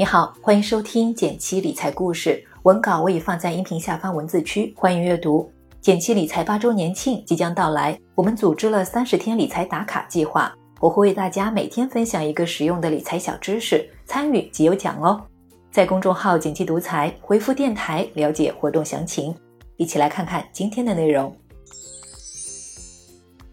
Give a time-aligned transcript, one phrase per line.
[0.00, 5.52] 你好，欢迎收听简七理财故事，文稿我已放在音频下方文字区，欢迎阅读。
[5.78, 15.22] 简七理财八周年庆即将到来，我们组织了三十天理财打卡计划，我会为大家每天分享一个实用的理财小知识，参与即有奖哦。
[15.70, 19.36] 在公众号“简七独裁回复“电台”了解活动详情。
[19.76, 21.30] 一起来看看今天的内容。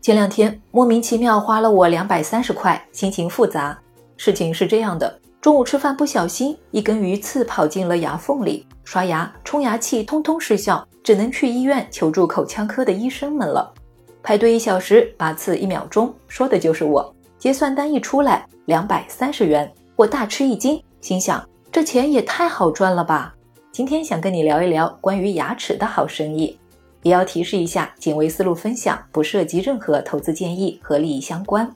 [0.02, 3.78] 前两天莫名其妙花了我两百三十块，心情复杂。
[4.16, 5.20] 事情是这样的。
[5.48, 13.74] 中午吃饭不小心，一根鱼刺跑进了牙缝里，刷牙、冲牙器通通失效，只能去医院求助口腔科的医生们了。
[14.22, 17.16] 排队一小时，拔刺一秒钟，说的就是我。
[17.40, 21.42] 结算单一出来，两百三十元，我大吃一惊，心想
[21.72, 23.34] 这钱也太好赚了吧。
[23.72, 26.60] 今天想跟你聊一聊关于牙齿的好生意，
[27.04, 31.74] 也要提示一下，仅为思路分享，不涉及任何投资建议和利益相关。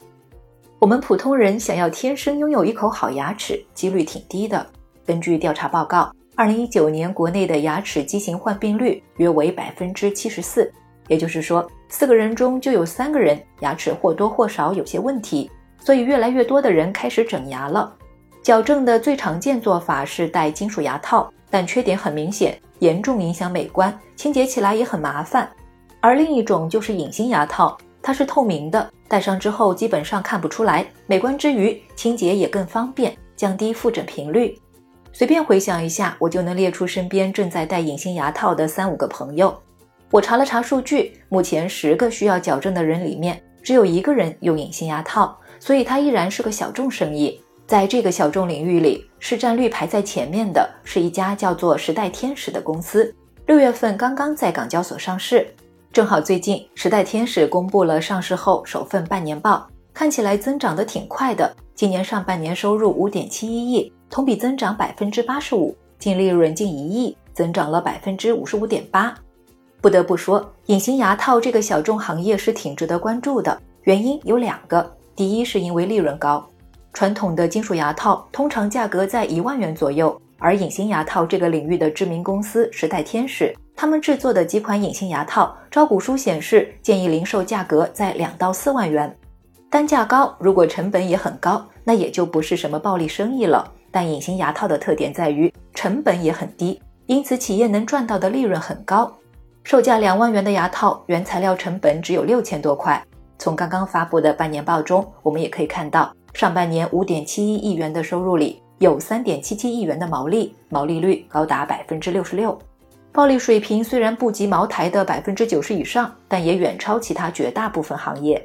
[0.81, 4.66] 我们普通人想要天生拥有一口好牙齿，几率挺低的。
[5.05, 10.74] 根据调查报告，二零一九年国内的牙齿畸形患病率约为百分之七十四，
[11.07, 15.52] 也就是说，四个人中就有三个人牙齿或多或少有些问题。
[15.77, 17.96] 所以，越来越多的人开始整牙了。
[18.41, 25.48] 矫正的最常见做法是戴金属牙套，但缺点很明显，严重影响美观，清洁起来也很麻烦。
[25.99, 27.77] 而另一种就是隐形牙套。
[28.04, 34.58] 它是透明的，戴上之后基本上看不出来，美观之余清洁也更方便，降低复诊频率。
[35.13, 39.55] 随便回想一下，我就能列出身边正在戴隐形牙套的三五个朋友。
[40.10, 47.41] 我查了查数据，目前十个需要矫正的人里面，只有一个人用隐形牙套，所以它依然是个小众生意。
[47.68, 53.13] 在这个小众领域里，市占率排在前面的是一家叫做时代天使的公司，
[53.46, 55.48] 六月份刚刚在港交所上市。
[55.93, 61.53] 正好最近，时代天使公布了上市后首份半年报，看起来增长的挺快的。
[61.75, 69.13] 今年上半年收入五点七一亿，同比增长百分之八十五，净利润近一亿，增长了百分之五十五点八。
[69.81, 73.62] 不得不说，隐形牙套这个小众行业是挺值得关注的。
[73.84, 76.47] 原因有两个，第一是因为利润高，
[76.94, 83.53] 传统的金属牙套通常价格在一万元左右，而隐形牙套这个领域的知名公司时代天使。
[83.76, 89.16] 他们制作的几款隐形牙套，招股书显示建议零售价格在两到四万元，
[89.70, 93.72] 单价高，如果成本也很高，那也就不是什么暴利生意了。
[93.90, 99.12] 但隐形牙套的特点在于成本也很低，因此企业能赚到的利润很高。
[99.64, 103.04] 售价两万元的牙套，原材料成本只有六千多块。
[103.38, 112.58] 从刚刚发布的半年报中，我们也可以看到，上半年五点七一亿元的收入里，有三点七七亿元的毛利，毛利率高达百分之六十六。
[113.14, 118.42] 暴利水平虽然不及茅台的百分之九十以上，但也远超其他绝大部分行业。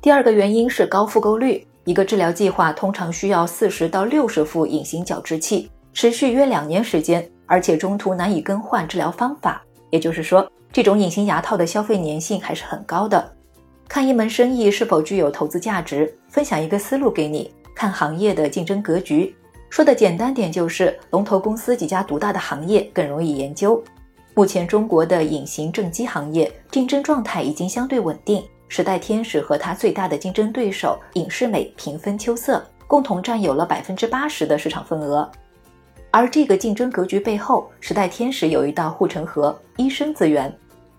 [0.00, 9.62] 第二个原因是高复购率，一个治疗计划通常需要四十到六十副隐形矫治器，持续约两年时间，而且中途难以更换治疗方法。
[9.90, 13.32] 也就是说，这种隐形牙套的消费粘性还是很高的。
[13.86, 19.36] 看一门生意是否具有投资价值，分享一个思路给你：看行业的竞争格局。
[19.68, 23.82] 说的简单点，就是龙头公司几家独大的行业更容易研究。
[24.36, 35.26] 目前中国的隐形正畸行业竞争状态已经相对稳定，时代天使和它最大的竞争对手隐适美平分秋色，共同占有了百分之八十的市场份额。
[36.10, 40.54] 而这个竞争格局背后，时代天使有一道护城河——医生资源。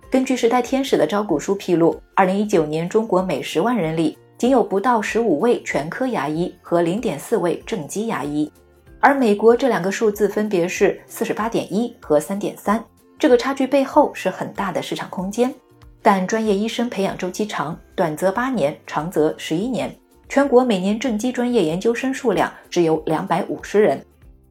[0.10, 8.52] 根据时代天使的招股书披露，二零一九年中国每十万人里仅有不到十五位全科牙医和零点四位正畸牙医，
[9.00, 12.84] 而美国这两个数字分别是四十八点一和三点三。
[13.20, 15.54] 这个差距背后是很大的市场空间，
[16.02, 19.94] 但专业医生培养周期长，短则八年，长则十一年。
[20.30, 24.06] 全国每年正畸专业研究生数量只有两百五十人，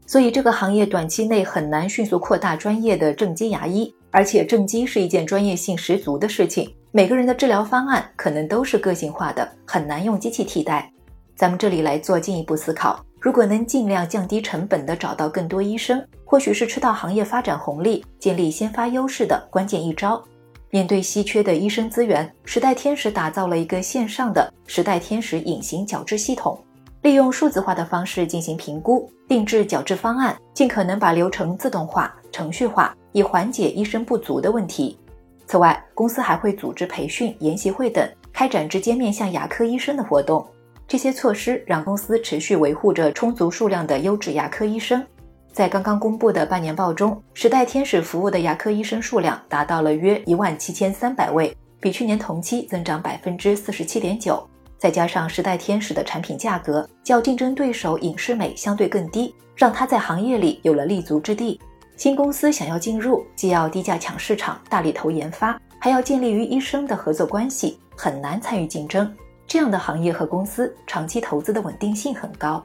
[0.06, 3.94] 所以这个行业短期内很难迅速扩大专业的正畸牙医。
[4.10, 10.91] 而且正畸是一件专业性十足的事情，每个人的治疗方案可能都是个性化的，很难用机器替代。
[11.36, 12.98] 咱们这里来做进一步思考。
[13.20, 20.22] 如果能尽量降低成本的找到更多医生，或许是吃到行业发展红利、建立先发优势的关键一招。
[20.71, 26.59] 面对稀缺的医生资源，时代天使打造了一个线上的时代天使隐形矫治系统，
[27.03, 34.98] 利用数字化的方式进行评估、定制矫治方案，尽可能把流程自动化、程序化，以缓解医生不足的问题。
[35.47, 40.44] 此外，公司还会组织培训、研习会等，开展直接面向牙科医生的活动。
[40.88, 45.04] 这些措施让公司持续维护着充足数量的优质牙科医生。
[45.53, 54.47] 在刚刚公布的半年报中，时代天使服务的牙科医生数量达到了约一万七千三百位，比去年同期增长百分之四十七点九。
[54.78, 61.59] 再加上时代天使的产品价格较竞争对手隐适美相对更低，让它在行业里有了立足之地。
[61.97, 69.10] 新公司想要进入，既要低价抢市场、大力投研发，还要建立于医生的合作关系，很难参与竞争。
[69.47, 72.63] 这样的行业和公司，长期投资的稳定性很高。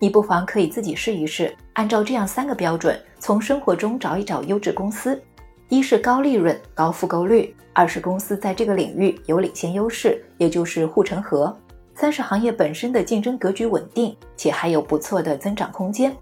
[0.00, 5.20] 你不妨可以自己试一试，按照这样三个标准，从生活中找一找优质公司：
[5.68, 11.52] 一是高利润、高复购率；二是公司在这个领域有领先优势，也就是护城河；
[11.94, 16.16] 三是行业本身的竞争格局稳定，且还有不错的增长空间。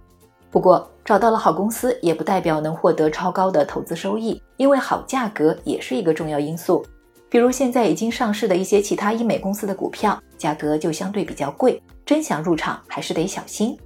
[0.50, 6.84] 不过，找到了好公司也不代表能获得超高的投资收益，因为好价格也是一个重要因素。
[7.28, 13.76] 比如现在已经上市的一些其他医美公司的股票，价格就相对比较贵，真想入场还是得小心。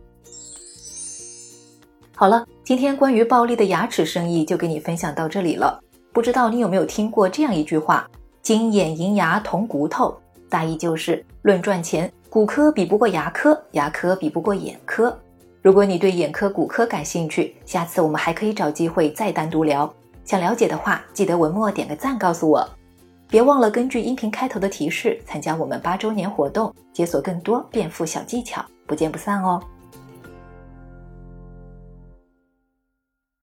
[2.14, 5.81] 好了，今天关于暴利的牙齿生意就给你分享到这里了。
[6.12, 8.06] 不知道你有没有听过这样一句话
[8.42, 10.14] ：“金眼银牙铜骨头”，
[10.50, 15.16] 大意就是论赚钱，骨科比不过牙科，牙科比不过眼科。
[15.62, 19.90] 如果你对眼科、骨科感兴趣，下次我们还可以找机会再单独聊。
[20.25, 22.69] 想了解的话，记得文末点个赞告诉我。
[23.31, 29.62] 别忘了根据音频开头的提示参加我们八周年活动，解锁更多变富小技巧，不见不散哦。